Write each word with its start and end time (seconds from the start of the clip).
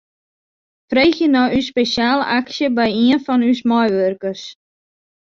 Freegje 0.89 1.27
nei 1.33 1.51
ús 1.57 1.67
spesjale 1.71 2.25
aksje 2.39 2.67
by 2.77 2.87
ien 3.03 3.21
fan 3.25 3.45
ús 3.51 3.59
meiwurkers. 3.69 4.43